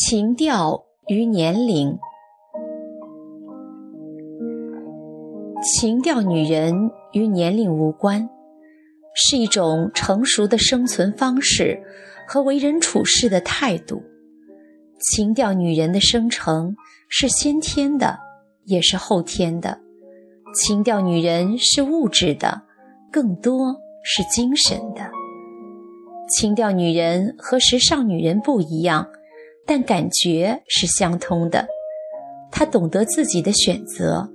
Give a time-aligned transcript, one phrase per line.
[0.00, 1.98] 情调与年龄，
[5.60, 6.72] 情调女人
[7.12, 8.30] 与年龄无关，
[9.12, 11.82] 是一种成熟的生存方式
[12.28, 14.00] 和为人处事的态度。
[15.00, 16.76] 情调女人的生成
[17.08, 18.20] 是先天的，
[18.66, 19.80] 也是后天的。
[20.54, 22.62] 情调女人是物质的，
[23.10, 23.74] 更多
[24.04, 25.10] 是精神的。
[26.28, 29.08] 情调女人和时尚女人不一样。
[29.68, 31.68] 但感觉是相通的，
[32.50, 34.26] 他懂得自己的选择，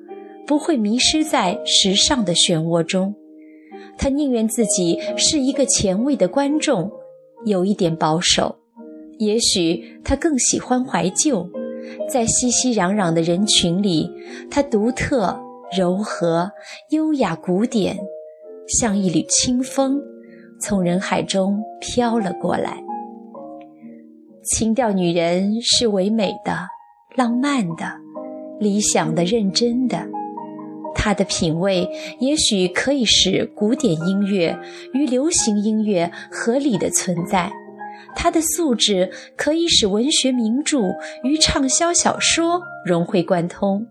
[0.46, 3.16] 不会迷失在时尚的漩涡中。
[3.98, 6.92] 他宁愿自己是一个前卫的观众，
[7.46, 8.56] 有一点保守。
[9.18, 11.50] 也许他更喜欢怀旧，
[12.08, 14.08] 在熙熙攘攘的人群里，
[14.52, 15.36] 他独特、
[15.76, 16.52] 柔和、
[16.92, 17.98] 优雅、古典，
[18.68, 20.00] 像一缕清风，
[20.62, 22.84] 从人海中飘了过来。
[24.44, 26.68] 情调女人是唯美的、
[27.16, 27.86] 浪漫的、
[28.60, 30.06] 理想的、认真的。
[30.94, 34.58] 她的品味也许可以使古典音乐
[34.94, 37.52] 与流行音乐合理的存在，
[38.16, 40.80] 她的素质可以使文学名著
[41.24, 43.86] 与畅销小说融会贯通，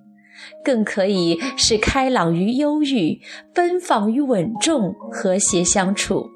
[0.62, 3.18] 更可以使开朗与忧郁、
[3.54, 6.26] 奔放与稳重和谐相处。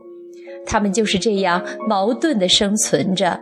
[0.65, 3.41] 他们就是这样矛盾地生存着。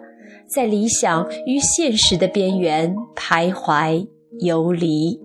[0.49, 4.07] 在理想与现实的边缘徘徊
[4.41, 5.21] 游离。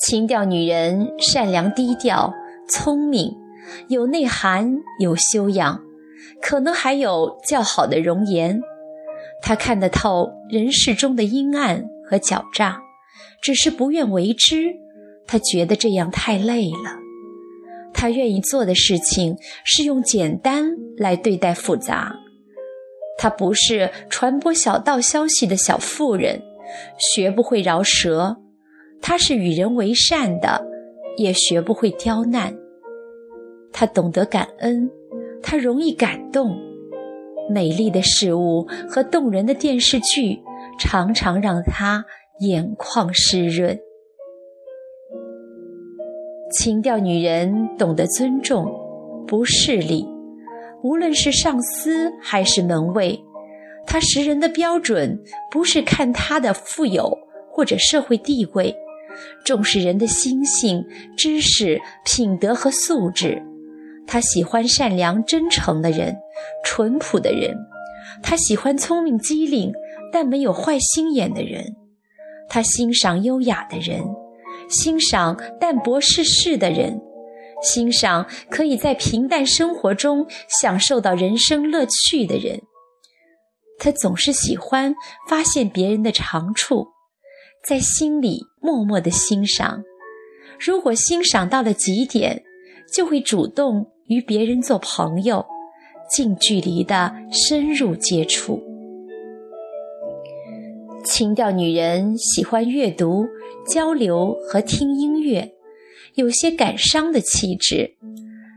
[0.00, 2.32] 情调女人善良低调、
[2.68, 3.32] 聪明，
[3.88, 5.82] 有内涵、有修养，
[6.40, 8.60] 可能还有较好的容颜。
[9.42, 12.80] 她看得透人世中的阴暗和狡诈，
[13.42, 14.66] 只是不愿为之。
[15.26, 16.96] 她觉得这样太累了。
[17.92, 22.14] 她愿意做的事情是用简单来对待复杂。
[23.18, 26.40] 她不是传播小道消息的小妇人，
[26.96, 28.36] 学不会饶舌；
[29.02, 30.64] 她是与人为善的，
[31.16, 32.56] 也学不会刁难。
[33.72, 34.88] 她懂得感恩，
[35.42, 36.56] 她容易感动。
[37.50, 40.38] 美丽的事物和动人的电视剧
[40.78, 42.04] 常常让她
[42.40, 43.78] 眼眶湿润。
[46.52, 48.70] 情调女人懂得尊重，
[49.26, 50.06] 不势利。
[50.82, 53.18] 无论是上司还是门卫，
[53.86, 55.18] 他识人的标准
[55.50, 57.18] 不是看他的富有
[57.50, 58.74] 或者社会地位，
[59.44, 60.84] 重视人的心性、
[61.16, 63.42] 知识、品德和素质。
[64.06, 66.16] 他喜欢善良真诚的人，
[66.64, 67.52] 淳朴的人；
[68.22, 69.72] 他喜欢聪明机灵
[70.12, 71.62] 但没有坏心眼的人；
[72.48, 74.02] 他欣赏优雅的人，
[74.70, 77.00] 欣赏淡泊世事的人。
[77.62, 80.26] 欣赏可以在平淡生活中
[80.60, 82.60] 享受到人生乐趣的人，
[83.78, 84.94] 他总是喜欢
[85.28, 86.86] 发现别人的长处，
[87.66, 89.82] 在心里默默的欣赏。
[90.60, 92.42] 如果欣赏到了极点，
[92.92, 95.44] 就会主动与别人做朋友，
[96.10, 98.62] 近距离的深入接触。
[101.04, 103.26] 情调女人喜欢阅读、
[103.66, 105.52] 交流和听音乐。
[106.18, 107.94] 有些感伤的气质，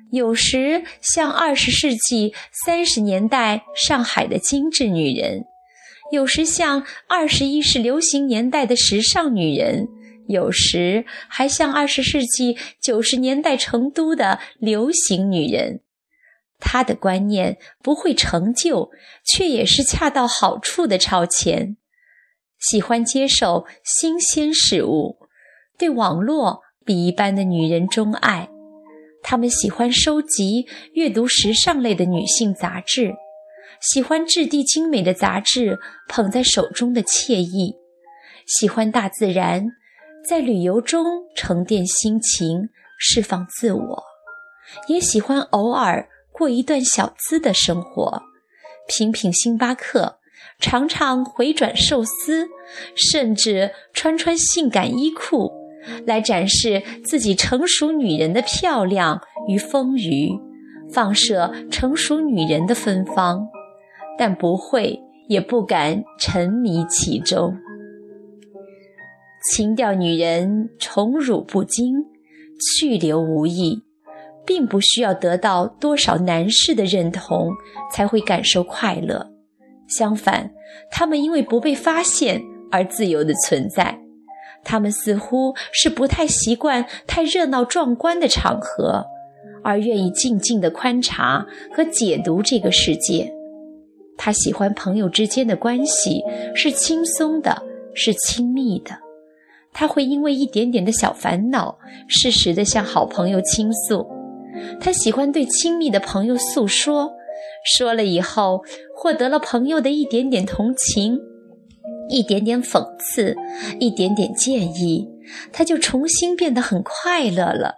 [0.10, 2.34] 有时像二十世纪
[2.66, 5.46] 三十年代上海的精致女人，
[6.12, 9.88] 有时像二十一世流行年代的时尚女人，
[10.28, 15.82] 有时还像二十世纪九十年代成都的流行女人。
[16.60, 18.90] 她的观念不会成就，
[19.24, 21.78] 却也是恰到好处的超前，
[22.58, 25.20] 喜欢接受新鲜事物，
[25.78, 26.64] 对网络。
[26.86, 28.50] 比一般的女人钟爱，
[29.22, 33.14] 她们喜欢收集、阅读时尚类的女性杂志，
[33.80, 37.76] 喜欢质地精美的杂志捧在手中的惬意，
[38.46, 39.68] 喜欢大自然，
[40.28, 41.06] 在旅游中
[41.36, 44.04] 沉淀心情、释放自我，
[44.88, 48.24] 也喜欢偶尔过一段小资的生活，
[48.88, 50.18] 品品星巴克，
[50.60, 52.48] 尝尝回转寿司，
[52.96, 55.61] 甚至穿穿性感衣裤。
[56.06, 60.40] 来展示自己成熟女人的漂亮与丰腴，
[60.92, 63.48] 放射成熟女人的芬芳，
[64.18, 67.56] 但不会也不敢沉迷其中。
[69.52, 71.96] 情调女人宠辱不惊，
[72.78, 73.82] 去留无意，
[74.46, 77.50] 并不需要得到多少男士的认同
[77.92, 79.32] 才会感受快乐。
[79.88, 80.52] 相反，
[80.92, 82.40] 她们因为不被发现
[82.72, 84.00] 而自由的存在。
[84.64, 89.06] 他们似乎是不太习惯太热闹壮观的场合，
[89.64, 93.32] 而愿意静静地观察和解读这个世界。
[94.18, 96.24] 他喜欢朋友之间的关系
[96.54, 97.64] 是轻松的，
[97.94, 98.92] 是亲密的。
[99.74, 104.06] 他会因为一点点的小烦恼，适时的向好朋友倾诉。
[104.80, 107.14] 他喜欢对亲密的朋友诉说，
[107.78, 108.62] 说了以后，
[108.96, 111.20] 获得了朋友的一点点同情，
[112.12, 113.36] 一点点讽刺，
[113.80, 115.10] 一点点建议，
[115.52, 117.76] 她就重新变得很快乐了。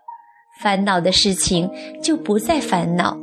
[0.62, 1.70] 烦恼的事情
[2.02, 3.18] 就不再烦恼。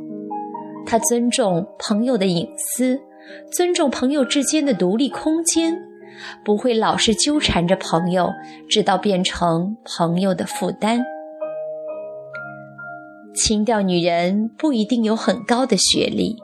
[0.85, 2.99] 他尊重朋友的隐私，
[3.51, 5.77] 尊重朋友之间的独立空间，
[6.43, 8.29] 不会老是纠缠着朋友，
[8.69, 11.03] 直到变成朋友的负担。
[13.33, 16.35] 情调女人不一定有很高的学历，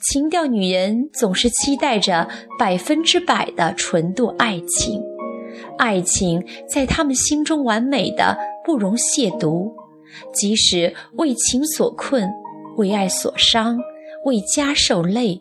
[0.00, 2.28] 情调女人总是期待着
[2.58, 5.02] 百分之百的纯度爱情，
[5.78, 9.72] 爱情在他们心中完美的不容亵渎，
[10.32, 12.28] 即使为情所困。
[12.76, 13.78] 为爱所伤，
[14.26, 15.40] 为家受累，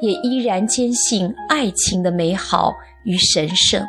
[0.00, 2.72] 也依然坚信爱情的美好
[3.04, 3.86] 与神圣。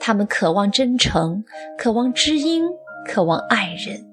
[0.00, 1.44] 他们渴望真诚，
[1.78, 2.64] 渴望知音，
[3.06, 4.04] 渴望爱人。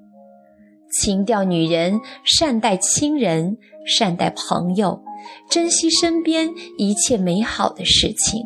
[0.92, 3.56] 情调女人善待亲人，
[3.86, 5.02] 善待朋友，
[5.50, 8.42] 珍惜身边一切美好的事情。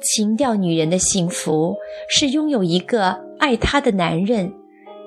[0.00, 1.76] 情调女人的幸福
[2.08, 4.52] 是拥有一个爱她的男人，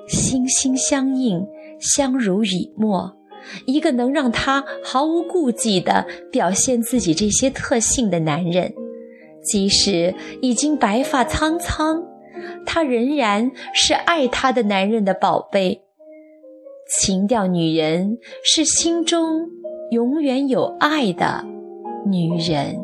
[0.08, 1.44] 心心相印。
[1.80, 3.12] 相濡以沫，
[3.66, 8.72] 一个能让她毫无顾忌地表现自己这些特性的男人，
[9.42, 12.02] 即使已经白发苍苍，
[12.66, 15.82] 她仍然是爱她的男人的宝贝。
[16.98, 19.48] 情调女人是心中
[19.90, 21.44] 永远有爱的
[22.06, 22.83] 女人。